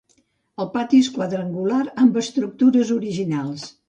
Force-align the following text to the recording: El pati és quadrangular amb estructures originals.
El 0.63 0.69
pati 0.77 1.01
és 1.03 1.09
quadrangular 1.17 1.81
amb 2.05 2.17
estructures 2.21 2.91
originals. 2.97 3.67